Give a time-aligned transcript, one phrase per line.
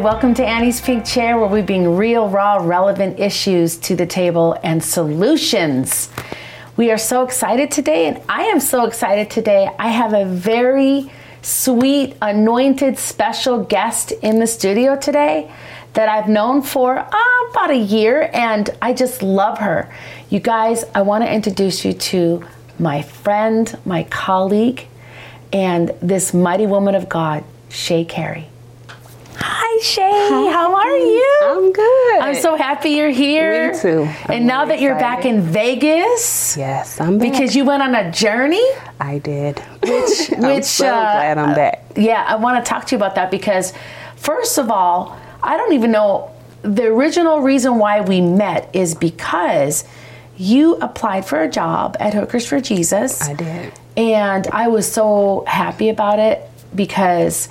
[0.00, 4.56] Welcome to Annie's Pink Chair, where we bring real, raw, relevant issues to the table
[4.62, 6.08] and solutions.
[6.78, 9.68] We are so excited today, and I am so excited today.
[9.78, 11.12] I have a very
[11.42, 15.52] sweet, anointed, special guest in the studio today
[15.92, 19.92] that I've known for uh, about a year, and I just love her.
[20.30, 22.42] You guys, I want to introduce you to
[22.78, 24.86] my friend, my colleague,
[25.52, 28.48] and this mighty woman of God, Shay Carey.
[29.42, 30.02] Hi, Shay.
[30.12, 30.52] Hi.
[30.52, 31.38] How are you?
[31.44, 32.20] I'm good.
[32.20, 33.72] I'm so happy you're here.
[33.72, 34.02] Me too.
[34.02, 37.32] I'm and now really that you're back in Vegas, Yes, I'm back.
[37.32, 38.62] because you went on a journey,
[39.00, 39.58] I did.
[39.82, 41.84] which, I'm which, so uh, glad I'm back.
[41.96, 43.72] yeah, I want to talk to you about that because,
[44.16, 46.30] first of all, I don't even know
[46.62, 49.84] the original reason why we met is because
[50.36, 53.22] you applied for a job at Hookers for Jesus.
[53.22, 53.72] I did.
[53.96, 57.48] And I was so happy about it because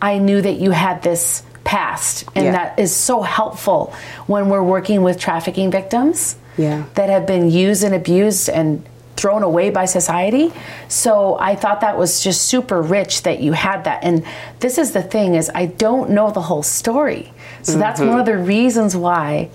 [0.00, 2.52] I knew that you had this past, and Yeah.
[2.52, 3.92] that is so helpful
[4.26, 6.84] when we're working with trafficking victims Yeah.
[6.94, 8.82] that have been used and abused and
[9.16, 10.52] thrown away by society.
[10.86, 13.98] So I thought that was just super rich that you had that.
[14.02, 14.22] And
[14.60, 17.32] this is the thing is I don't know the whole story.
[17.62, 18.10] So that's Mm-hmm.
[18.10, 19.48] one of the reasons why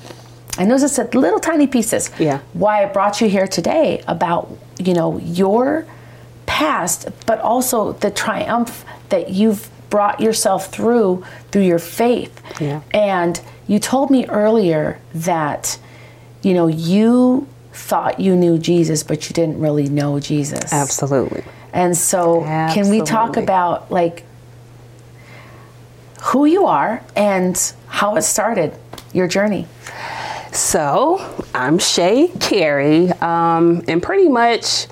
[0.58, 2.12] I know just said little tiny pieces.
[2.20, 2.40] Yeah.
[2.54, 5.86] Why I brought you here today about, you know, your
[6.46, 12.42] past, but also the triumph that you've brought yourself through through your faith.
[12.60, 12.82] Yeah.
[12.96, 15.78] And you told me earlier that,
[16.42, 20.74] you know, you thought you knew Jesus, but you didn't really know Jesus.
[20.74, 21.44] Absolutely.
[21.74, 24.24] And so, can we talk about like
[26.24, 28.74] who you are and how it started,
[29.14, 29.68] your journey?
[30.54, 34.88] So I'm Shay Carey, um, and pretty much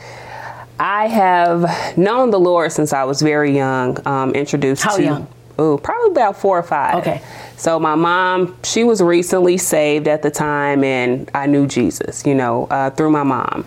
[0.81, 3.99] I have known the Lord since I was very young.
[4.07, 5.27] Um, introduced How to young?
[5.59, 6.95] oh probably about four or five.
[6.95, 7.21] Okay.
[7.55, 12.33] So my mom, she was recently saved at the time, and I knew Jesus, you
[12.33, 13.63] know, uh, through my mom.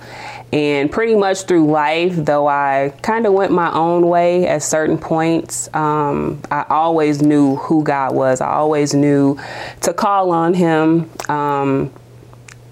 [0.53, 4.98] And pretty much through life, though I kind of went my own way at certain
[4.98, 8.41] points, um, I always knew who God was.
[8.41, 9.38] I always knew
[9.82, 11.08] to call on Him.
[11.28, 11.92] Um,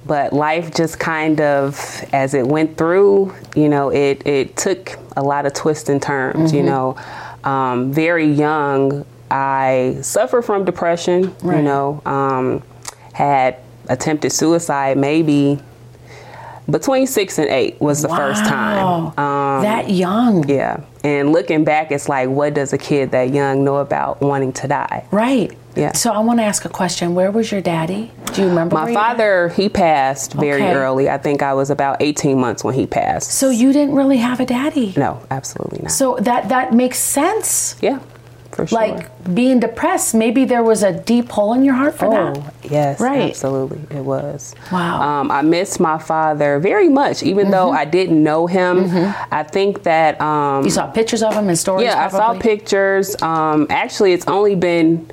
[0.06, 1.78] but life just kind of
[2.12, 6.52] as it went through you know it it took a lot of twists and turns
[6.52, 6.96] you know
[7.44, 12.62] um, very young i suffered from depression you know um,
[13.12, 13.56] had
[13.88, 15.58] attempted suicide maybe
[16.70, 19.56] between six and eight was the first time Wow.
[19.58, 20.48] um, that young.
[20.48, 24.52] yeah and looking back it's like what does a kid that young know about wanting
[24.54, 25.56] to die Right.
[25.76, 25.92] Yeah.
[25.92, 27.14] So I want to ask a question.
[27.14, 28.12] Where was your daddy?
[28.34, 28.74] Do you remember?
[28.76, 30.72] my father he passed very Okay.
[30.74, 34.16] early i think i was about 18 months when he passed So you didn't really
[34.18, 34.94] have a daddy.
[34.96, 35.90] No, absolutely not.
[35.92, 37.76] So that that makes sense.
[37.82, 37.98] yeah,
[38.52, 38.78] for sure.
[38.78, 42.36] Like being depressed, maybe there was a deep hole in your heart for that.
[42.36, 42.54] oh, that.
[42.70, 43.28] yes, Right.
[43.30, 44.54] absolutely, it was.
[44.70, 44.78] Wow.
[44.78, 45.02] Mm-hmm.
[45.08, 48.74] Um, I miss my father very much, even though I didn't know him.
[49.30, 50.20] I think that.
[50.20, 51.84] Um, You saw pictures of him and stories.
[51.86, 53.06] yeah, I saw pictures.
[53.22, 55.08] Um, actually, it's only been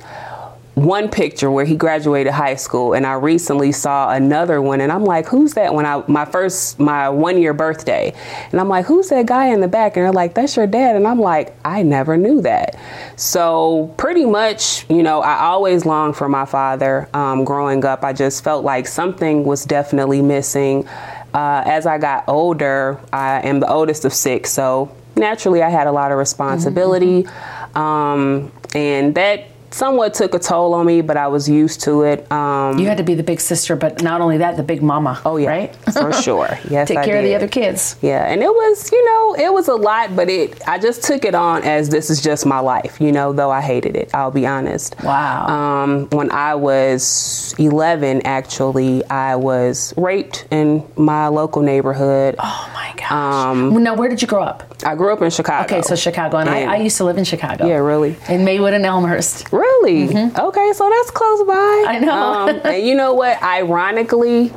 [0.84, 5.04] one picture where he graduated high school, and I recently saw another one, and I'm
[5.04, 8.14] like, "Who's that?" When I my first my one year birthday,
[8.50, 10.96] and I'm like, "Who's that guy in the back?" And they're like, "That's your dad,"
[10.96, 12.76] and I'm like, "I never knew that."
[13.16, 17.08] So pretty much, you know, I always longed for my father.
[17.12, 20.88] Um, growing up, I just felt like something was definitely missing.
[21.34, 25.86] Uh, as I got older, I am the oldest of six, so naturally I had
[25.86, 27.26] a lot of responsibility,
[27.74, 31.00] um, and that somewhat took a toll on me.
[31.00, 32.30] But I was used to it.
[32.30, 35.20] Um, You had to be the big sister, but not only that, the big mama.
[35.24, 35.76] oh yeah, right.
[35.92, 36.58] for sure.
[36.68, 37.96] Yes, Take I care of the other kids.
[38.02, 41.24] Yeah, and it was, you know, it was a lot, but it I just took
[41.24, 44.30] it on as this is just my life, you know, though I hated it, I'll
[44.30, 44.96] be honest.
[45.02, 45.46] Wow.
[45.46, 52.36] Um, when I was 11, actually, I was raped in my local neighborhood.
[52.38, 53.10] Oh my gosh.
[53.12, 54.69] Um, now, where did you grow up?
[54.84, 55.64] I grew up in Chicago.
[55.64, 57.66] Okay, so Chicago, and, I, And- I used to live in Chicago.
[57.66, 58.16] Yeah, really?
[58.28, 59.52] In Maywood and Elmhurst.
[59.52, 60.04] Really?
[60.08, 61.54] Okay, so that's close by.
[61.54, 61.88] Mm-hmm.
[61.88, 62.12] I know.
[62.22, 63.42] Um, and you know what?
[63.42, 64.52] Ironically,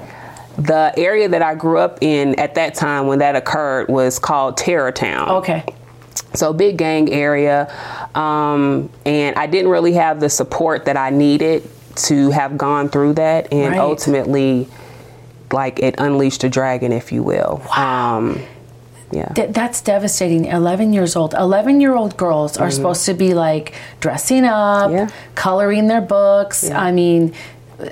[0.57, 4.57] the area that I grew up in at that time when that occurred was called
[4.57, 5.29] Terrortown.
[5.39, 5.63] Okay.
[6.35, 7.71] So big gang area,
[8.15, 13.13] um, and I didn't really have the support that I needed to have gone through
[13.13, 13.79] that, and Right.
[13.79, 14.67] ultimately,
[15.51, 17.61] like it unleashed a dragon, if you will.
[17.77, 18.17] Wow.
[18.17, 18.39] Um,
[19.13, 19.29] yeah.
[19.29, 20.45] Th- that's devastating.
[20.45, 21.33] 11 years old.
[21.33, 24.95] 11 year old girls are supposed to be like dressing up, Mm-hmm.
[24.97, 25.09] Yeah.
[25.35, 26.69] coloring their books.
[26.69, 27.33] I mean,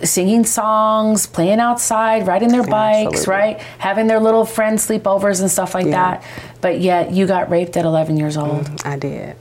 [0.03, 3.33] singing songs, playing outside, riding their bikes, Absolutely.
[3.33, 3.59] right?
[3.79, 5.91] Having their little friend sleepovers and stuff like Yeah.
[5.91, 6.23] that.
[6.62, 8.69] But yet you got raped at 11 years old.
[8.85, 9.35] I did.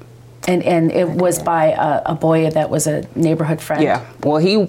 [0.48, 3.82] And and it was by a, a boy that was a neighborhood friend.
[3.82, 4.04] Yeah.
[4.24, 4.66] Well, he,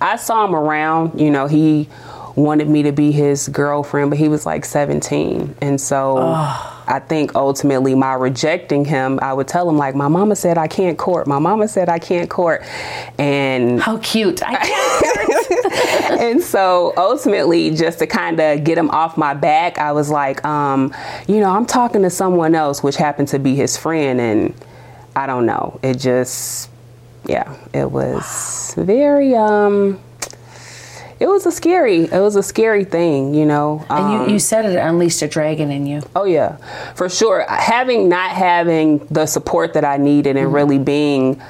[0.00, 1.20] I saw him around.
[1.20, 1.88] You know, he
[2.34, 6.18] wanted me to be his girlfriend, but he was like 17, and so.
[6.84, 10.66] I think ultimately my rejecting him, I would tell him like, my mama said I
[10.66, 11.26] can't court.
[11.26, 12.64] My mama said I can't court,
[13.18, 14.42] and How cute!
[14.42, 15.42] I can't.
[16.20, 20.44] and so ultimately, just to kind of get him off my back, I was like,
[20.44, 20.94] um,
[21.26, 24.54] you know, I'm talking to someone else, which happened to be his friend, and
[25.14, 25.78] I don't know.
[25.82, 26.70] It just,
[27.26, 30.00] yeah, it was very, um,
[31.22, 33.84] it was a scary, it was a scary thing, you know.
[33.88, 36.02] Um, and you, you said it unleashed a dragon in you.
[36.16, 36.56] Oh yeah,
[36.94, 37.46] for sure.
[37.48, 41.40] Having not having the support that I needed and really being,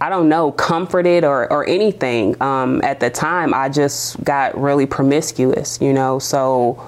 [0.00, 2.40] I don't know, comforted or or anything.
[2.42, 6.18] Um, at the time, I just got really promiscuous, you know.
[6.18, 6.82] So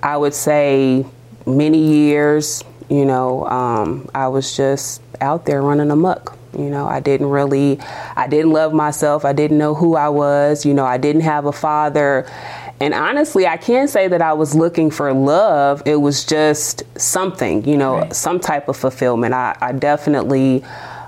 [0.00, 1.04] I would say
[1.44, 6.38] many years, you know, um, I was just out there running amok.
[6.56, 7.78] You know, I didn't really,
[8.16, 9.24] I didn't love myself.
[9.24, 10.66] I didn't know who I was.
[10.66, 12.26] You know, I didn't have a father.
[12.80, 15.82] And honestly, I can't say that I was looking for love.
[15.86, 18.14] It was just something, you know, Right.
[18.16, 19.34] some type of fulfillment.
[19.34, 20.64] I, I definitely,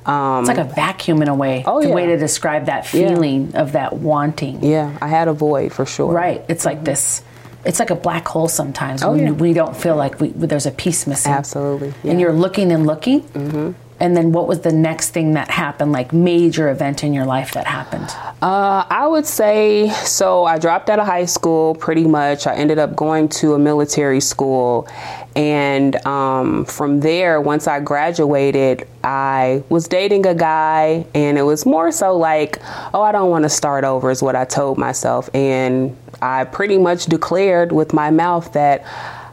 [0.07, 1.65] um, It's like a vacuum in a way.
[1.67, 1.95] Oh, the yeah.
[1.95, 3.09] way to describe that Yeah.
[3.09, 4.63] feeling of that wanting.
[4.63, 6.13] yeah, I had a void for sure.
[6.13, 6.45] Right.
[6.49, 7.23] It's like this.
[7.65, 9.31] It's like a black hole sometimes Oh, when yeah.
[9.31, 11.33] we don't feel like we, there's a piece missing.
[11.33, 11.95] Absolutely.
[12.05, 13.23] And you're looking and looking.
[13.23, 13.71] Mm-hmm.
[14.03, 17.53] And then what was the next thing that happened, like major event in your life
[17.53, 18.11] that happened?
[18.43, 20.45] Uh, I would say so.
[20.45, 22.49] I dropped out of high school pretty much.
[22.49, 24.89] I ended up going to a military school.
[25.37, 31.65] And um, from there, once I graduated, I was dating a guy, and it was
[31.65, 32.59] more so like,
[32.93, 35.31] oh, I don't want to start over, is what I told myself.
[35.33, 38.85] And I pretty much declared with my mouth that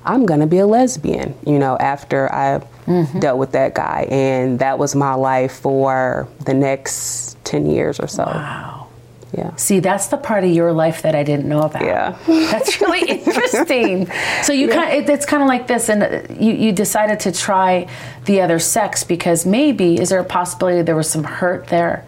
[0.10, 2.62] I'm going to be a lesbian, you know, after I
[3.20, 4.08] dealt with that guy.
[4.10, 8.24] And that was my life for the next 10 years or so.
[8.24, 8.88] Wow.
[9.38, 9.56] Yeah.
[9.58, 11.84] See, that's the part of your life that I didn't know about.
[11.84, 12.18] Yeah.
[12.28, 14.08] That's really interesting.
[14.42, 17.20] So you kind of, it, it's kind of like this, and uh, you, you decided
[17.20, 17.88] to try
[18.26, 22.06] the other sex because maybe is there a possibility there was some hurt there,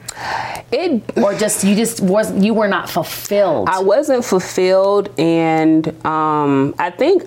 [0.72, 3.70] It or just you just wasn't you were not fulfilled.
[3.70, 7.24] I wasn't fulfilled and um, I think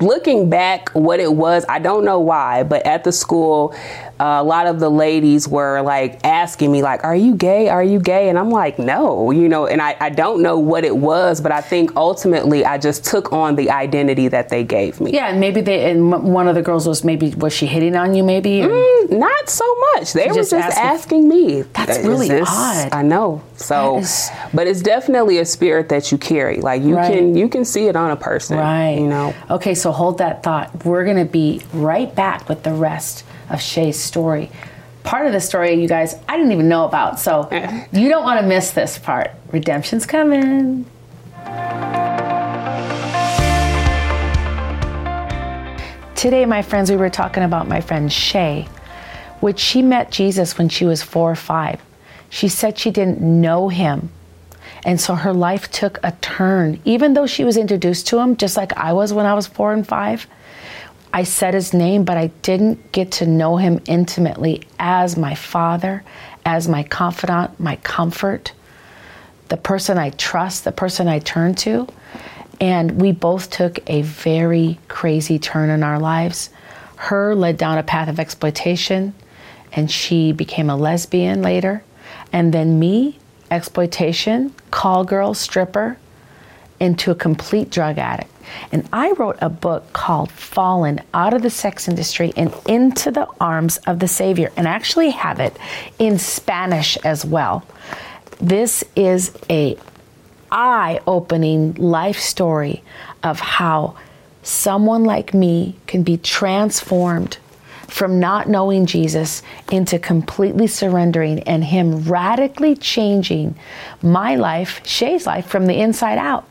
[0.00, 3.74] looking back what it was i don't know why but at the school
[4.20, 7.82] uh, a lot of the ladies were like asking me like are you gay are
[7.82, 10.96] you gay and i'm like no you know and i, I don't know what it
[10.96, 15.12] was but i think ultimately i just took on the identity that they gave me
[15.12, 18.14] yeah, and maybe they and one of the girls was maybe was she hitting on
[18.14, 18.60] you maybe?
[18.60, 19.64] Mm, not so
[19.94, 22.90] much they were just just, asking- asking, me That's really this-" odd.
[22.92, 27.12] i know so is- but it's definitely a spirit that you carry like you Right.
[27.12, 28.98] can you can see it on a person Right.
[28.98, 30.84] you know Okay, so hold that thought.
[30.84, 34.50] We're going to be right back with the rest of Shay's story.
[35.02, 37.18] Part of the story, you guys, I didn't even know about.
[37.18, 37.48] So
[37.92, 39.30] you don't want to miss this part.
[39.52, 40.86] Redemption's coming.
[46.14, 48.68] Today, my friends, we were talking about my friend Shay,
[49.40, 51.80] which she met Jesus when she was four or five.
[52.28, 54.10] She said she didn't know him.
[54.84, 58.56] And so her life took a turn, even though she was introduced to him, just
[58.56, 60.26] like I was when I was four and five.
[61.12, 66.04] I said his name, but I didn't get to know him intimately as my father,
[66.44, 68.52] as my confidant, my comfort,
[69.48, 71.88] the person I trust, the person I turn to.
[72.60, 76.50] And we both took a very crazy turn in our lives.
[76.96, 79.14] Her led down a path of exploitation,
[79.72, 81.82] and she became a lesbian later.
[82.32, 83.18] And then me,
[83.50, 85.96] exploitation, call girl, stripper,
[86.78, 88.30] into a complete drug addict.
[88.72, 93.26] And I wrote a book called Fallen Out of the Sex Industry and Into the
[93.40, 95.56] Arms of the Savior, and I actually have it
[95.98, 97.64] in Spanish as well.
[98.40, 99.76] This is a
[100.50, 102.82] eye-opening life story
[103.22, 103.96] of how
[104.42, 107.38] someone like me can be transformed
[107.86, 113.54] from not knowing Jesus into completely surrendering and him radically changing
[114.00, 116.46] my life, Shay's life from the inside out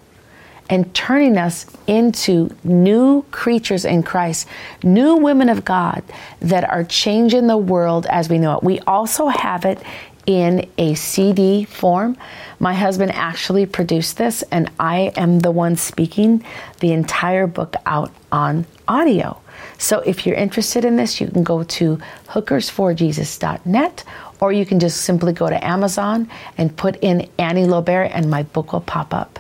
[0.69, 4.47] and turning us into new creatures in Christ,
[4.83, 6.03] new women of God
[6.41, 8.63] that are changing the world as we know it.
[8.63, 9.81] We also have it
[10.25, 12.15] in a CD form.
[12.59, 16.43] My husband actually produced this, and I am the one speaking
[16.81, 19.41] the entire book out on audio.
[19.79, 24.03] So if you're interested in this, you can go to hookersforjesus.net
[24.39, 28.43] or you can just simply go to Amazon and put in Annie Lobert and my
[28.43, 29.39] book will pop up.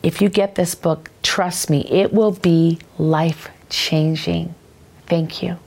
[0.00, 4.54] If you get this book, trust me, it will be life changing.
[5.06, 5.58] Thank you.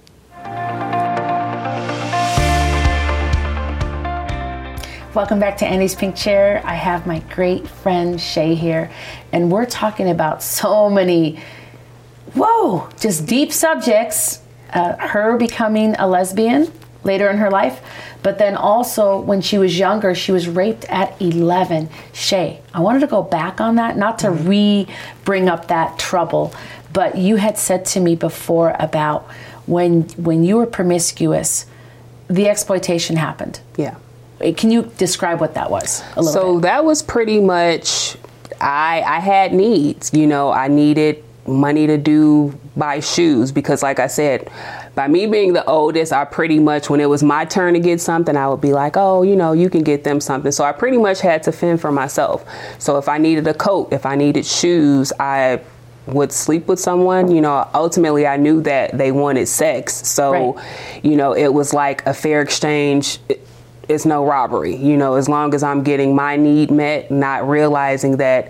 [5.14, 6.62] Welcome back to Annie's Pink Chair.
[6.64, 8.90] I have my great friend Shay here,
[9.34, 11.42] and we're talking about so many,
[12.34, 14.42] whoa, just deep subjects.
[14.72, 16.72] Uh, her becoming a lesbian
[17.04, 17.82] later in her life,
[18.24, 21.90] but then also when she was younger, she was raped at 11.
[22.14, 24.48] Shay, I wanted to go back on that, not to mm-hmm.
[24.48, 24.88] re
[25.26, 26.54] bring up that trouble,
[26.94, 29.24] but you had said to me before about
[29.66, 31.66] when when you were promiscuous,
[32.28, 33.60] the exploitation happened.
[33.78, 33.96] Yeah.
[34.42, 36.64] Eh, can you describe what that was a little So bit?
[36.64, 38.18] that was pretty much
[38.60, 40.14] I I had needs.
[40.14, 44.50] You know, I needed money to do buy shoes because like I said,
[44.94, 48.02] by me being the oldest, I pretty much when it was my turn to get
[48.02, 50.74] something, I would be like, "Oh, you know, you can get them something." So I
[50.74, 52.44] pretty much had to fend for myself.
[52.78, 55.60] So if I needed a coat, if I needed shoes, I
[56.08, 59.94] would sleep with someone, you know, ultimately I knew that they wanted sex.
[60.08, 60.66] So, Right.
[61.04, 63.20] you know, it was like a fair exchange.
[63.88, 68.18] It's no robbery, you know, as long as I'm getting my need met, not realizing
[68.18, 68.50] that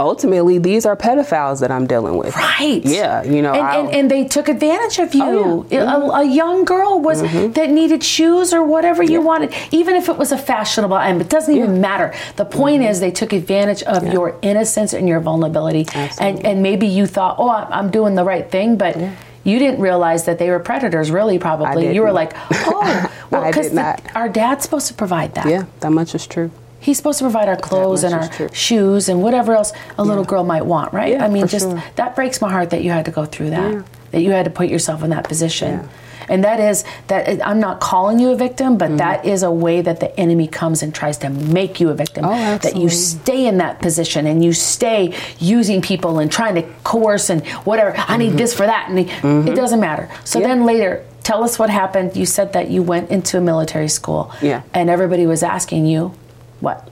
[0.00, 2.34] ultimately these are pedophiles that I'm dealing with.
[2.34, 2.80] Right.
[2.84, 5.22] Yeah, you know, and, and, and they took advantage of you.
[5.22, 5.84] Oh, yeah.
[5.84, 6.10] Mm-hmm.
[6.10, 10.16] a, a young girl was that needed shoes or whatever you wanted, even if it
[10.16, 11.20] was a fashionable item.
[11.20, 12.14] It doesn't even matter.
[12.36, 16.44] The point is, they took advantage of your innocence and your vulnerability, and Absolutely.
[16.44, 18.96] and maybe you thought, oh, I'm doing the right thing, but.
[19.42, 21.94] You didn't realize that they were predators, really, probably.
[21.94, 23.74] You were like, oh, well, because
[24.14, 25.46] our dad's supposed to provide that.
[25.46, 26.50] yeah, that much is true.
[26.80, 30.44] He's supposed to provide our clothes and our shoes and whatever else a little girl
[30.44, 31.12] might want, right?
[31.12, 31.82] Yeah, I mean, just sure.
[31.96, 33.82] that breaks my heart that you had to go through that, Yeah.
[34.12, 35.70] that you had to put yourself in that position.
[35.72, 35.86] Yeah.
[36.28, 38.96] And that is that I'm not calling you a victim, Mm-hmm.
[38.96, 41.94] but that is a way that the enemy comes and tries to make you a
[41.94, 42.24] victim.
[42.24, 42.70] Oh, absolutely.
[42.70, 47.30] that you stay in that position and you stay using people and trying to coerce
[47.30, 47.94] and whatever.
[47.96, 49.00] I need this for that, and
[49.48, 50.08] it doesn't matter.
[50.24, 50.48] So Mm-hmm.
[50.48, 50.54] Yeah.
[50.54, 52.16] then later, tell us what happened.
[52.16, 54.62] You said that you went into a military school, Yeah.
[54.72, 56.12] and everybody was asking you,
[56.60, 56.88] what?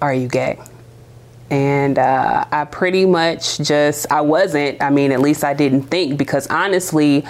[0.00, 0.58] are you gay?
[1.50, 6.16] And uh, I pretty much just, I wasn't, I mean, at least I didn't think
[6.16, 7.24] because honestly,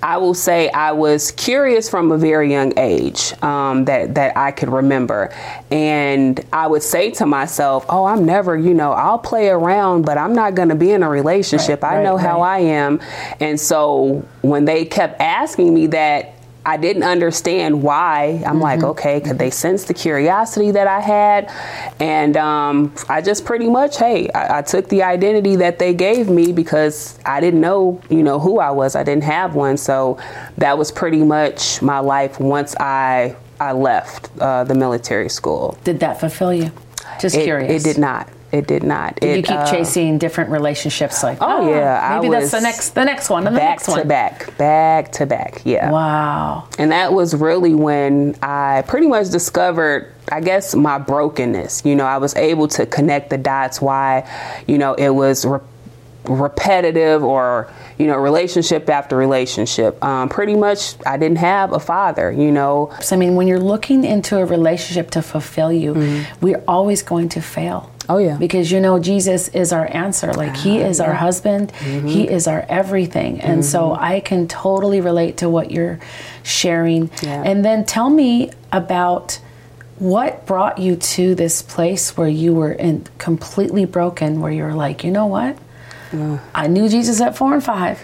[0.00, 4.52] I will say I was curious from a very young age um, that, that I
[4.52, 5.34] could remember.
[5.72, 10.18] And I would say to myself, oh, I'm never, you know, I'll play around, but
[10.18, 11.82] I'm not going to be in a relationship.
[11.82, 12.42] Right, I know right, how.
[12.42, 13.00] I am.
[13.40, 16.33] And so when they kept asking me that,
[16.66, 18.42] I didn't understand why.
[18.46, 18.88] I'm like, Mm-hmm.
[18.90, 21.52] okay, could they sense the curiosity that I had?
[22.00, 26.28] And um, I just pretty much, hey, I, I took the identity that they gave
[26.30, 28.96] me because I didn't know, you know, who I was.
[28.96, 29.76] I didn't have one.
[29.76, 30.18] So
[30.58, 35.78] that was pretty much my life once I I left uh, the military school.
[35.84, 36.72] Did that fulfill you?
[37.20, 37.84] Just It, curious.
[37.84, 38.28] it did not.
[38.54, 39.16] It did not.
[39.18, 41.22] Did you keep uh, chasing different relationships?
[41.24, 44.06] Like, Oh, yeah, I maybe that's the next, the next one, and the next one.
[44.06, 45.62] back, to back back to back.
[45.64, 45.90] Yeah.
[45.90, 46.68] Wow.
[46.78, 51.84] And that was really when I pretty much discovered, I guess, my brokenness.
[51.84, 54.30] You know, I was able to connect the dots why,
[54.68, 55.58] you know, it was re-
[56.28, 60.02] repetitive or, you know, relationship after relationship.
[60.02, 62.92] Um, pretty much, I didn't have a father, you know.
[63.00, 67.28] So, I mean, when you're looking into a relationship to fulfill you, we're always going
[67.30, 67.90] to fail.
[68.04, 68.12] Mm-hmm.
[68.12, 68.36] Oh, yeah.
[68.36, 70.32] Because you know, Jesus is our answer.
[70.32, 72.06] Like, He is our husband, Mm-hmm.
[72.08, 73.40] He is our everything.
[73.40, 75.98] And so I can totally relate to what you're
[76.42, 77.10] sharing.
[77.22, 77.42] Yeah.
[77.44, 79.38] And then tell me about
[79.98, 84.74] what brought you to this place where you were in completely broken, where you were
[84.74, 85.56] like, you know what?
[86.54, 87.98] I knew Jesus at four and five,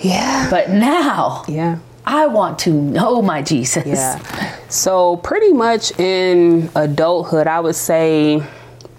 [0.00, 0.48] Yeah.
[0.50, 1.78] but now Yeah.
[2.04, 3.86] I want to know my Jesus.
[3.86, 4.18] Yeah.
[4.68, 8.42] So pretty much in adulthood, I would say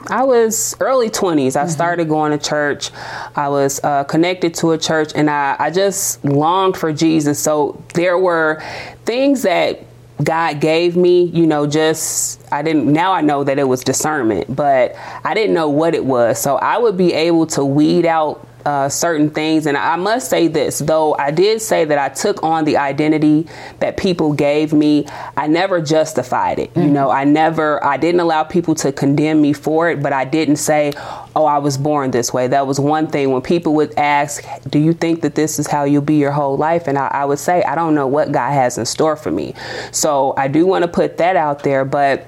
[0.08, 1.56] I was early 20s.
[1.56, 2.92] I started going to church.
[3.36, 7.40] I was uh, connected to a church and I, I just longed for Jesus.
[7.40, 8.62] So there were
[9.06, 9.80] things that
[10.24, 14.56] God gave me, you know, just I didn't now I know that it was discernment,
[14.56, 16.40] but I didn't know what it was.
[16.42, 19.68] So I would be able to weed out uh, certain things.
[19.68, 23.48] And I must say this, though I did say that I took on the identity
[23.80, 25.06] that people gave me,
[25.38, 26.76] I never justified it.
[26.76, 30.26] You know, I never, I didn't allow people to condemn me for it, but I
[30.26, 30.94] didn't say,
[31.36, 32.48] oh, I was born this way.
[32.48, 33.32] That was one thing.
[33.32, 36.58] When people would ask, do you think that this is how you'll be your whole
[36.58, 36.88] life?
[36.88, 39.54] And I, I would say, I don't know what God has in store for me.
[39.92, 42.26] So I do want to put that out there, but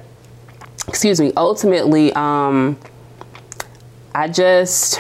[0.88, 2.78] excuse me, ultimately, um,
[4.14, 5.00] I just,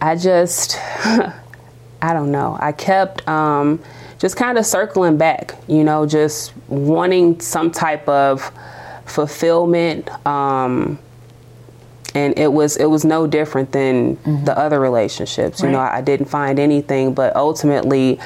[0.00, 0.78] I just,
[2.02, 2.56] I don't know.
[2.60, 3.82] I kept um,
[4.18, 8.50] just kind of circling back, you know, just wanting some type of
[9.06, 10.08] fulfillment.
[10.26, 10.98] Um,
[12.14, 15.62] and it was it was no different than the other relationships.
[15.62, 18.18] You know, I, I didn't find anything, but ultimately,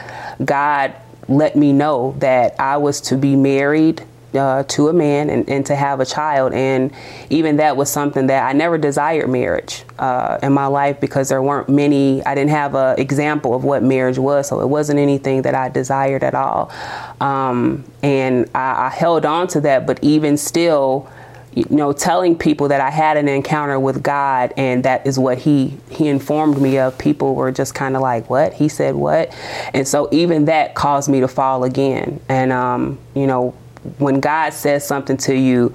[0.43, 0.95] God
[1.29, 4.03] let me know that I was to be married
[4.37, 6.53] uh, to a man and, and, to have a child.
[6.53, 6.93] And
[7.31, 11.43] even that was something that I never desired marriage uh, in my life because there
[11.43, 14.49] weren't many, I didn't have an example of what marriage was.
[14.49, 16.73] So it wasn't anything that I desired at all.
[17.21, 21.09] Um, and I, I held on to that, but even still,
[21.55, 25.39] you know, telling people that I had an encounter with God and that is what
[25.39, 26.99] he he informed me of.
[26.99, 29.33] People were just kind of like, "What?" He said, "What?"
[29.73, 32.21] And so even that caused me to fall again.
[32.29, 33.55] And um, you know,
[33.99, 35.75] when God says something to you,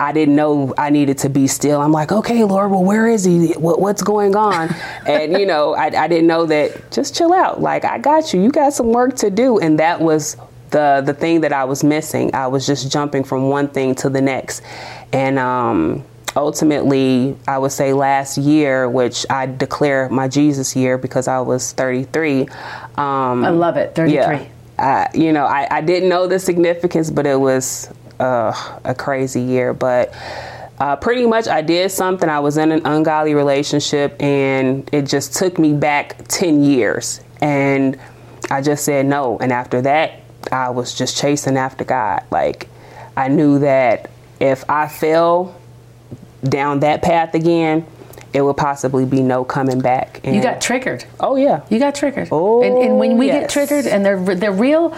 [0.00, 1.80] I didn't know I needed to be still.
[1.80, 3.52] I'm like, okay, Lord, well, where is he?
[3.52, 4.74] What, what's going on?
[5.06, 7.60] and, you know, I, I didn't know that just chill out.
[7.60, 8.40] Like, I got you.
[8.40, 9.58] You got some work to do.
[9.58, 10.38] And that was
[10.70, 12.34] the, the thing that I was missing.
[12.34, 14.62] I was just jumping from one thing to the next.
[15.12, 16.04] And, um,
[16.36, 21.72] ultimately, I would say last year, which I declare my Jesus year because I was
[21.72, 22.42] 33.
[22.42, 24.14] Um, I love it, 33.
[24.14, 24.46] Yeah,
[25.14, 29.74] You know, I, I didn't know the significance, but it was uh, a crazy year.
[29.74, 30.14] But
[30.78, 32.28] uh, pretty much, I did something.
[32.28, 37.20] I was in an ungodly relationship, and it just took me back 10 years.
[37.42, 37.98] And
[38.50, 39.38] I just said no.
[39.38, 40.20] And after that,
[40.50, 42.24] I was just chasing after God.
[42.30, 42.68] Like,
[43.16, 44.10] I knew that
[44.40, 45.54] if I fell
[46.42, 47.86] down that path again,
[48.32, 50.20] it would possibly be no coming back.
[50.24, 51.04] And you got triggered.
[51.18, 52.28] Oh yeah, you got triggered.
[52.30, 53.42] Oh, and, and when we yes.
[53.42, 54.90] get triggered, and the the real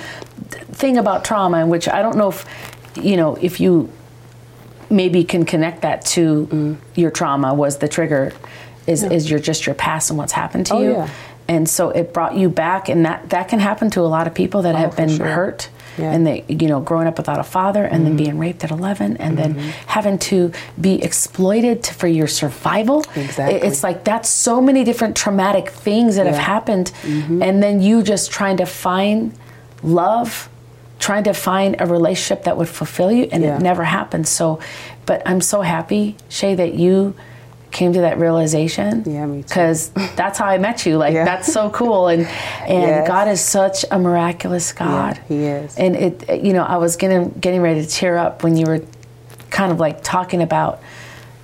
[0.51, 2.47] thing about trauma, in which I don't know if
[2.95, 3.91] you know if you
[4.91, 6.77] maybe can connect that to mm.
[6.95, 8.33] your trauma was the trigger,
[8.87, 9.11] is yeah.
[9.11, 10.93] is your just your past and what's happened to oh, you.
[10.93, 11.11] Yeah.
[11.49, 14.35] And so it brought you back, and that that can happen to a lot of
[14.35, 15.27] people that oh, have been sure.
[15.27, 15.69] hurt
[15.99, 16.13] yeah.
[16.13, 18.05] and they you know growing up without a father and mm-hmm.
[18.05, 19.55] then being raped at 11 and mm-hmm.
[19.55, 24.85] then having to be exploited to, for your survival exactly it's like that's so many
[24.85, 26.33] different traumatic things that yeah.
[26.33, 27.43] have happened mm-hmm.
[27.43, 29.37] and then you just trying to find
[29.83, 30.49] love
[30.99, 33.57] trying to find a relationship that would fulfill you and yeah.
[33.57, 34.59] it never happened so
[35.07, 37.15] but i'm so happy shay that you
[37.73, 39.03] came to that realization.
[39.07, 39.49] Yeah, me too.
[39.49, 40.99] Because that's how I met you.
[40.99, 41.25] Like yeah.
[41.25, 43.09] that's so cool, and and yes.
[43.09, 45.17] God is such a miraculous God.
[45.29, 45.77] Yeah, he is.
[45.79, 48.85] And it, you know, I was getting getting ready to tear up when you were
[49.51, 50.81] kind of like talking about,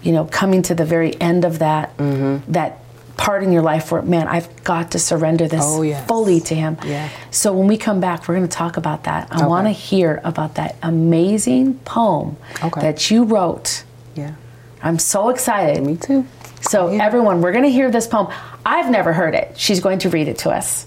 [0.02, 2.52] you know, coming to the very end of that mm-hmm.
[2.52, 2.80] that
[3.16, 6.06] part in your life where man i've got to surrender this oh, yes.
[6.06, 7.08] fully to him yeah.
[7.32, 9.44] so when we come back we're going to talk about that i okay.
[9.44, 12.80] want to hear about that amazing poem okay.
[12.80, 13.82] that you wrote
[14.14, 14.36] yeah
[14.82, 15.84] I'm so excited.
[15.84, 16.26] Me too.
[16.60, 17.04] So, yeah.
[17.04, 18.32] everyone, we're going to hear this poem.
[18.64, 19.58] I've never heard it.
[19.58, 20.86] She's going to read it to us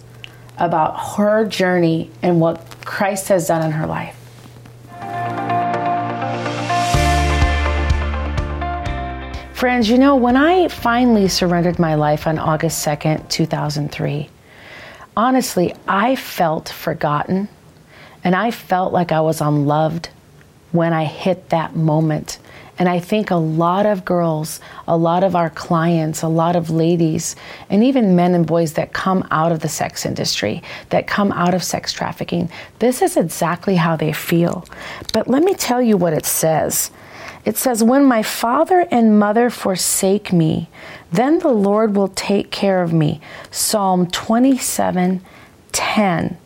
[0.58, 4.18] about her journey and what Christ has done in her life.
[9.54, 14.28] Friends, you know, when I finally surrendered my life on August 2nd, 2003,
[15.16, 17.48] honestly, I felt forgotten
[18.24, 20.10] and I felt like I was unloved
[20.72, 22.40] when I hit that moment
[22.82, 26.72] and I think a lot of girls, a lot of our clients, a lot of
[26.72, 27.36] ladies,
[27.70, 31.54] and even men and boys that come out of the sex industry, that come out
[31.54, 34.66] of sex trafficking, this is exactly how they feel.
[35.14, 36.90] But let me tell you what it says.
[37.46, 40.68] It says, When my father and mother forsake me,
[41.12, 43.22] then the Lord will take care of me.
[43.52, 45.22] Psalm 27
[45.72, 46.38] 10.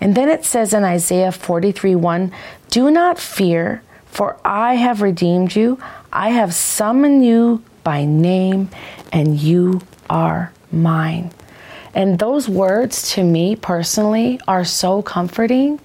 [0.00, 2.32] And then it says in Isaiah 43 1,
[2.68, 3.80] Do not fear
[4.12, 5.78] for I have redeemed you,
[6.12, 8.68] I have summoned you by name,
[9.10, 11.32] and you are mine.
[11.94, 15.80] And those words to me personally are so comforting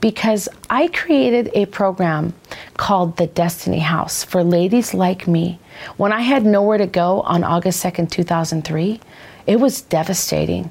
[0.00, 2.34] because I created a program
[2.76, 5.60] called the Destiny House for ladies like me.
[5.96, 9.00] When I had nowhere to go on August 2nd, 2003,
[9.46, 10.70] it was devastating.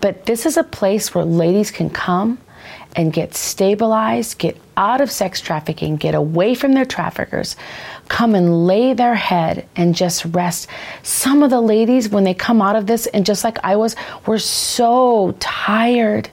[0.00, 2.38] But this is a place where ladies can come
[2.96, 7.56] and get stabilized, get out of sex trafficking, get away from their traffickers,
[8.08, 10.68] come and lay their head and just rest.
[11.02, 13.96] Some of the ladies, when they come out of this, and just like I was,
[14.26, 16.30] were so tired.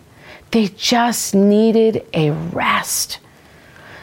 [0.52, 3.20] They just needed a rest.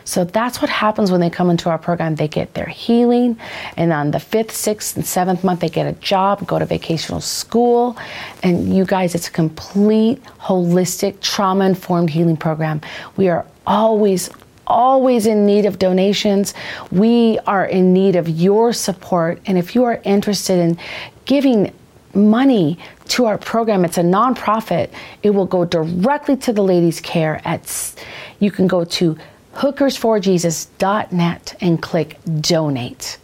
[0.09, 2.15] So that's what happens when they come into our program.
[2.15, 3.39] They get their healing,
[3.77, 7.21] and on the fifth, sixth, and seventh month, they get a job, go to vacational
[7.21, 7.95] school.
[8.43, 12.81] And you guys, it's a complete, holistic, trauma informed healing program.
[13.19, 14.31] We are always,
[14.67, 16.55] always in need of donations.
[16.91, 19.43] We are in need of your support.
[19.45, 20.79] And if you are interested in
[21.27, 21.71] giving
[22.15, 24.91] money to our program, it's a nonprofit.
[25.23, 27.43] It will go directly to the ladies' care.
[27.45, 27.95] At
[28.41, 29.19] you can go to
[29.55, 33.19] hookersforjesus.net and click donate.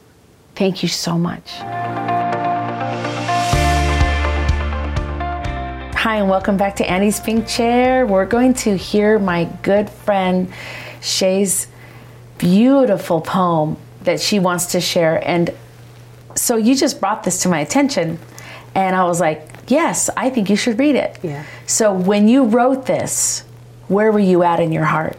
[0.54, 1.50] Thank you so much.
[5.96, 8.06] Hi, and welcome back to Annie's Pink Chair.
[8.06, 10.52] We're going to hear my good friend
[11.00, 11.66] Shay's
[12.36, 15.26] beautiful poem that she wants to share.
[15.26, 15.50] And
[16.34, 18.18] so you just brought this to my attention,
[18.74, 21.18] and I was like, yes, I think you should read it.
[21.22, 21.44] Yeah.
[21.66, 23.44] So when you wrote this,
[23.88, 25.16] where were you at in your heart?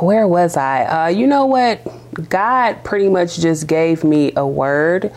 [0.00, 0.84] Where was I?
[0.84, 1.80] Uh, you know what?
[2.28, 5.12] God pretty much just gave me a word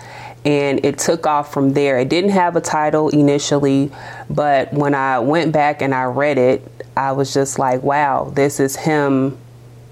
[0.46, 2.00] and it took off from there.
[2.00, 3.92] It didn't have a title initially,
[4.30, 8.60] but when I went back and I read it, I was just like, wow, this
[8.60, 9.38] is Him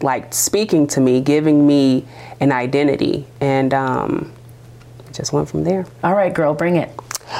[0.01, 2.05] like speaking to me, giving me
[2.39, 3.25] an identity.
[3.41, 4.31] And um,
[5.13, 5.85] just went from there.
[6.03, 6.89] All right, girl, bring it.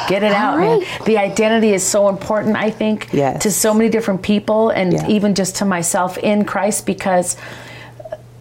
[0.08, 0.82] Get it out, man.
[1.06, 3.42] The identity is so important, I think, Yes.
[3.44, 5.08] to so many different people and Yeah.
[5.08, 7.36] even just to myself in Christ because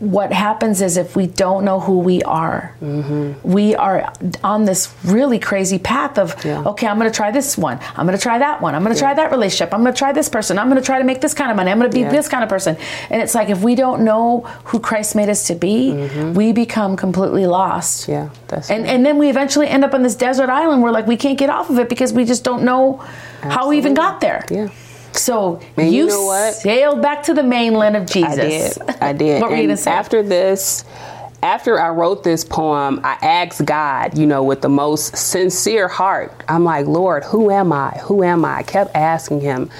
[0.00, 3.32] what happens is if we don't know who we are, Mm-hmm.
[3.50, 4.12] we are
[4.44, 6.62] on this really crazy path of, Yeah.
[6.66, 7.78] okay, I'm going to try this one.
[7.96, 8.74] I'm going to try that one.
[8.76, 9.74] I'm going to try that relationship.
[9.74, 10.58] I'm going to try this person.
[10.58, 11.70] I'm going to try to make this kind of money.
[11.72, 12.10] I'm going to be Yeah.
[12.10, 12.76] this kind of person.
[13.10, 15.92] And it's like if we don't know who Christ made us to be,
[16.34, 18.02] we become completely lost.
[18.02, 18.12] Mm-hmm.
[18.12, 18.92] Yeah, that's And right.
[18.94, 21.50] and then we eventually end up on this desert island where like we can't get
[21.50, 22.98] off of it because we just don't know
[23.42, 24.44] how we even got there.
[24.50, 24.68] Yeah.
[25.18, 26.54] So And you, you know what?
[26.54, 28.78] sailed back to the mainland of Jesus.
[28.78, 29.02] I did.
[29.02, 29.42] I did.
[29.42, 30.84] what and after this,
[31.42, 36.32] after I wrote this poem, I asked God, you know, with the most sincere heart.
[36.48, 37.90] I'm like, Lord, who am I?
[38.02, 38.58] Who am I?
[38.58, 39.70] I kept asking him.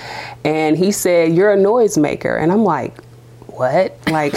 [0.45, 2.41] And he said, You're a noisemaker.
[2.41, 2.97] And I'm like,
[3.59, 3.99] What?
[4.07, 4.35] Like,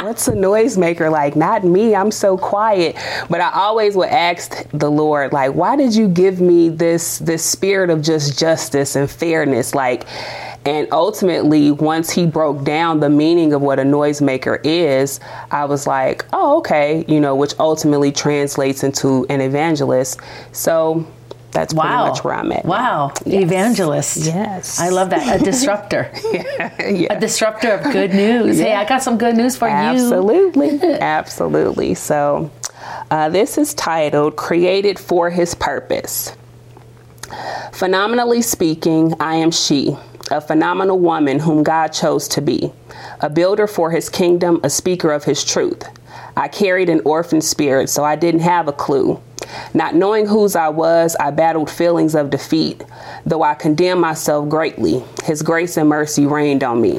[0.00, 1.12] what's a noisemaker?
[1.12, 1.94] Like, not me.
[1.94, 2.96] I'm so quiet.
[3.28, 7.44] But I always would ask the Lord, like, why did you give me this this
[7.44, 9.74] spirit of just justice and fairness?
[9.74, 10.06] Like,
[10.64, 15.86] and ultimately, once he broke down the meaning of what a noisemaker is, I was
[15.86, 20.20] like, oh, okay, you know, which ultimately translates into an evangelist.
[20.52, 21.06] So
[21.54, 22.64] that's pretty much where I'm at.
[22.64, 23.12] Wow.
[23.24, 23.44] Yes.
[23.44, 24.16] Evangelist.
[24.26, 24.80] Yes.
[24.80, 25.40] I love that.
[25.40, 26.10] A disruptor.
[26.32, 27.12] yeah.
[27.14, 28.58] A disruptor of good news.
[28.58, 29.74] Hey, I got some good news for you.
[29.74, 30.80] Absolutely.
[31.00, 31.94] Absolutely.
[31.94, 32.50] So,
[33.10, 36.36] uh, this is titled Created for His Purpose.
[37.72, 39.96] Phenomenally speaking, I am she,
[40.30, 42.72] a phenomenal woman whom God chose to be,
[43.20, 45.82] a builder for his kingdom, a speaker of his truth.
[46.36, 49.20] I carried an orphan spirit, so I didn't have a clue.
[49.74, 52.84] Not knowing whose I was, I battled feelings of defeat.
[53.26, 56.98] Though I condemned myself greatly, his grace and mercy rained on me.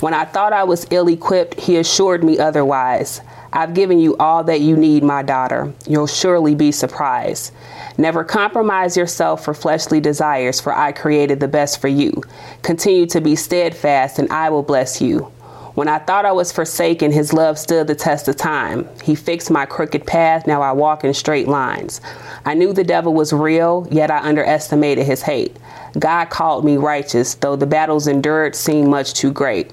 [0.00, 3.20] When I thought I was ill equipped, he assured me otherwise.
[3.52, 5.72] I've given you all that you need, my daughter.
[5.86, 7.52] You'll surely be surprised.
[7.96, 12.22] Never compromise yourself for fleshly desires, for I created the best for you.
[12.62, 15.32] Continue to be steadfast, and I will bless you.
[15.78, 18.88] When I thought I was forsaken, his love stood the test of time.
[19.00, 22.00] He fixed my crooked path, now I walk in straight lines.
[22.44, 25.56] I knew the devil was real, yet I underestimated his hate.
[25.96, 29.70] God called me righteous, though the battles endured seemed much too great.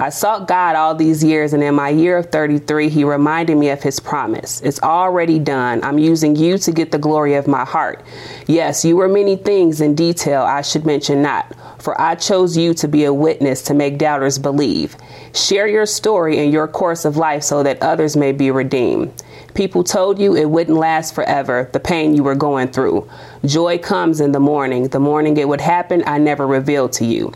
[0.00, 3.70] I sought God all these years, and in my year of 33, He reminded me
[3.70, 4.60] of His promise.
[4.60, 5.82] It's already done.
[5.82, 8.04] I'm using you to get the glory of my heart.
[8.46, 12.74] Yes, you were many things in detail I should mention not, for I chose you
[12.74, 14.96] to be a witness to make doubters believe.
[15.34, 19.12] Share your story and your course of life so that others may be redeemed.
[19.54, 23.10] People told you it wouldn't last forever, the pain you were going through.
[23.44, 24.86] Joy comes in the morning.
[24.86, 27.32] The morning it would happen, I never revealed to you.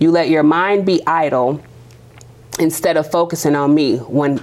[0.00, 1.60] You let your mind be idle
[2.58, 4.40] instead of focusing on me when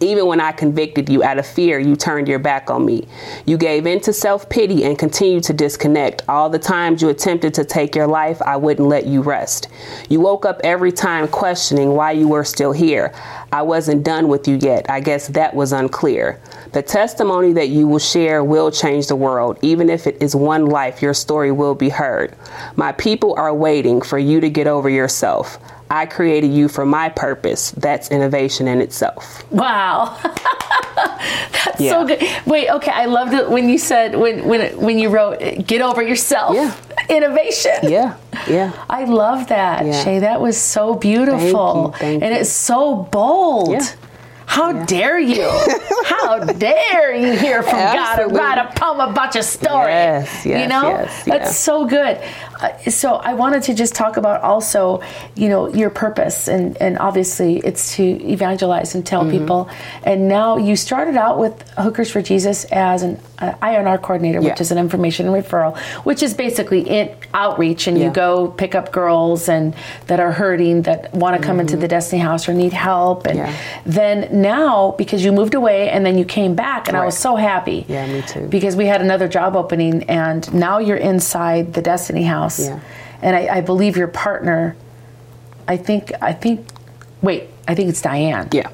[0.00, 3.06] even when I convicted you out of fear, you turned your back on me.
[3.46, 6.22] You gave in to self pity and continued to disconnect.
[6.28, 9.68] All the times you attempted to take your life, I wouldn't let you rest.
[10.08, 13.14] You woke up every time questioning why you were still here.
[13.52, 14.90] I wasn't done with you yet.
[14.90, 16.40] I guess that was unclear.
[16.72, 19.58] The testimony that you will share will change the world.
[19.62, 22.36] Even if it is one life, your story will be heard.
[22.74, 25.58] My people are waiting for you to get over yourself.
[25.90, 27.70] I created you for my purpose.
[27.72, 29.44] That's innovation in itself.
[29.52, 30.16] Wow.
[30.96, 31.90] That's Yeah.
[31.92, 32.22] so good.
[32.46, 36.02] Wait, okay, I loved it when you said when when when you wrote get over
[36.02, 36.54] yourself.
[36.54, 36.72] Yeah.
[37.08, 37.72] Innovation.
[37.82, 38.16] Yeah,
[38.48, 38.72] yeah.
[38.88, 40.02] I love that, Yeah.
[40.04, 40.18] Shay.
[40.20, 41.90] That was so beautiful.
[41.92, 42.40] Thank you, thank and you.
[42.40, 43.72] it's so bold.
[43.72, 43.84] Yeah.
[44.46, 45.48] How dare you?
[46.04, 49.90] How dare you hear from God and write a poem about your story?
[49.92, 52.20] Yes, you know, yes, that's so good.
[52.64, 55.02] Uh, so I wanted to just talk about also,
[55.36, 58.02] you know, your purpose, and and obviously it's to
[58.36, 59.38] evangelize and tell Mm-hmm.
[59.38, 59.68] people.
[60.04, 64.58] And now you started out with Hookers for Jesus as an uh, INR coordinator, which
[64.58, 64.66] Yeah.
[64.66, 65.76] is an information and referral,
[66.08, 69.74] which is basically in outreach, and you go pick up girls and
[70.08, 73.38] that are hurting that want to come into the Destiny House or need help, and
[73.38, 73.50] Mm-hmm.
[73.52, 73.92] Yeah.
[73.98, 77.32] then now because you moved away and then you came back, and I was so
[77.36, 77.78] happy.
[77.88, 78.46] Yeah, me too.
[78.56, 82.80] Because we had another job opening, and now you're inside the Destiny House, Yeah.
[83.22, 84.76] and I, I believe your partner.
[85.66, 86.66] I think I think.
[87.22, 88.48] Wait, I think it's Diane.
[88.52, 88.70] Yeah.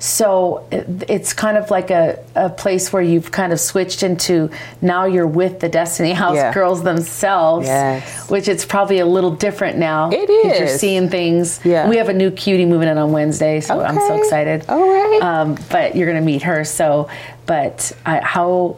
[0.00, 4.50] So it's kind of like a, a place where you've kind of switched into
[4.82, 6.52] now you're with the Destiny House Yeah.
[6.52, 8.28] girls themselves, Yes.
[8.28, 10.10] which it's probably a little different now.
[10.12, 11.58] It 'cause You're seeing things.
[11.64, 11.88] Yeah.
[11.88, 14.64] We have a new cutie moving in on Wednesday, so I'm so excited.
[14.68, 15.20] All right.
[15.22, 16.64] Um, but you're going to meet her.
[16.64, 17.08] So,
[17.46, 18.76] but I, how,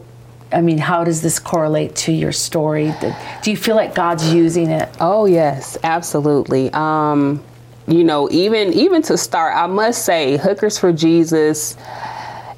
[0.51, 2.93] I mean, how does this correlate to your story?
[3.01, 3.13] Do-
[3.51, 4.89] you feel like God's using it?
[4.99, 6.71] Oh yes, absolutely.
[6.73, 7.43] Um,
[7.87, 11.75] you know, even even to start, I must say, Hookers for Jesus,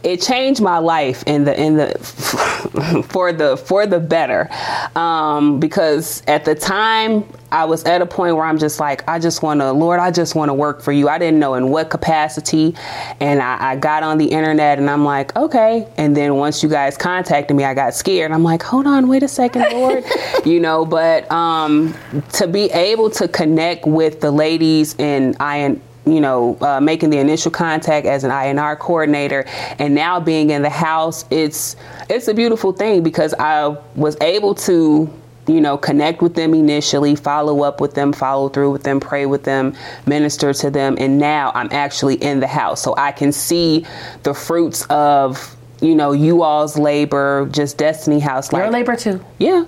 [0.03, 1.97] it changed my life in the in the
[3.09, 4.49] for the for the better.
[4.95, 9.17] Um, because at the time I was at a point where I'm just like, I
[9.17, 11.09] just want to, Lord, I just want to work for you.
[11.09, 12.75] I didn't know in what capacity,
[13.19, 15.88] and I, I got on the internet and I'm like, okay.
[15.97, 18.31] And then once you guys contacted me, I got scared.
[18.31, 20.03] I'm like, hold on, wait a second, Lord,
[20.45, 20.85] you know.
[20.85, 21.95] But um,
[22.33, 27.17] to be able to connect with the ladies in IN you know, uh, making the
[27.17, 29.45] initial contact as an INR coordinator,
[29.79, 31.75] and now being in the house, it's
[32.09, 35.09] it's a beautiful thing because I was able to,
[35.47, 39.25] you know, connect with them initially, follow up with them, follow through with them, pray
[39.25, 39.75] with them,
[40.07, 43.85] minister to them, and now I'm actually in the house, so I can see
[44.23, 49.23] the fruits of you know you all's labor, just Destiny House, Your labor too.
[49.38, 49.65] yeah.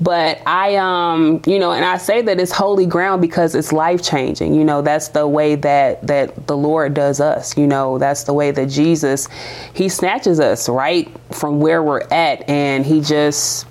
[0.00, 4.02] But I um you know and I say that it's holy ground because it's life
[4.02, 4.54] changing.
[4.54, 7.56] You know, that's the way that that the Lord does us.
[7.56, 9.28] You know, that's the way that Jesus
[9.74, 13.66] he snatches us right from where we're at and he just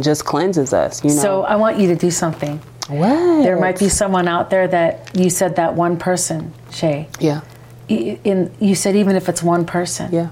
[0.00, 1.22] just cleanses us, you know.
[1.22, 2.58] So I want you to do something.
[2.88, 3.42] what?
[3.42, 7.08] There might be someone out there that you said that one person, Shay.
[7.18, 7.40] Yeah.
[7.88, 10.12] In you said even if it's one person.
[10.12, 10.30] Yeah.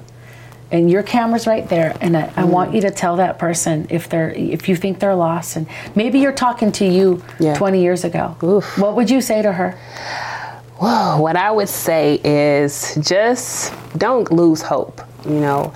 [0.70, 4.08] And your camera's right there and I, I want you to tell that person if
[4.08, 7.54] they're if you think they're lost and maybe you're talking to you Yeah.
[7.54, 8.76] 20 years ago Oof.
[8.78, 9.78] what would you say to her
[10.80, 15.00] Whoa, what I would say is just don't lose hope.
[15.24, 15.74] You know,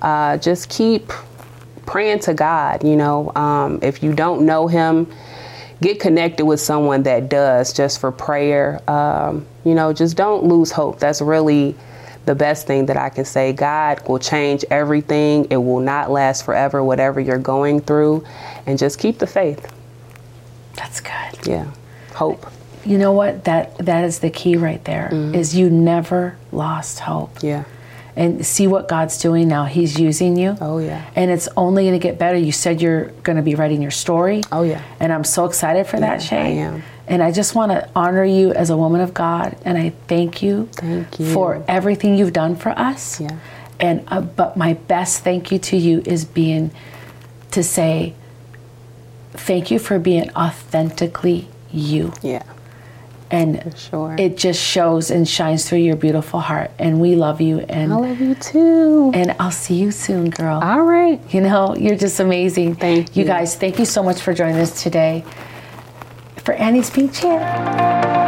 [0.00, 1.08] uh, just keep
[1.86, 2.84] praying to God.
[2.84, 5.12] You know, um, if you don't know Him,
[5.82, 8.80] get connected with someone that does just for prayer.
[8.88, 11.00] Um, you know, just don't lose hope.
[11.00, 11.74] That's really
[12.26, 13.52] the best thing that I can say.
[13.52, 18.24] God will change everything, it will not last forever, whatever you're going through,
[18.66, 19.70] and just keep the faith.
[20.76, 21.66] that's good Yeah,
[22.14, 22.46] hope.
[22.84, 25.10] you know what that that is the key right there.
[25.12, 25.34] Mm-hmm.
[25.34, 27.64] Is you never lost hope Yeah.
[28.16, 31.04] and see what god's doing now he's using you Oh, yeah.
[31.16, 33.90] and it's only going to get better you said you're going to be writing your
[33.90, 34.82] story Oh, yeah.
[35.00, 36.82] and i'm so excited for that Yeah, shay I am.
[37.06, 40.42] And i just want to honor you as a woman of god and i thank
[40.42, 41.32] you Thank you.
[41.32, 43.38] for everything you've done for us Yeah.
[43.80, 46.70] and uh, but my best thank you to you is being
[47.50, 48.14] to say
[49.32, 52.42] thank you for being authentically you Yeah.
[53.30, 54.14] and sure.
[54.18, 57.96] it just shows and shines through your beautiful heart and we love you and I
[57.96, 59.10] love you too.
[59.14, 61.20] and I'll see you soon girl All right.
[61.34, 63.28] you know you're just amazing Thank you you.
[63.28, 65.24] guys thank you so much for joining us today
[66.44, 68.23] for Annie's Pink Chair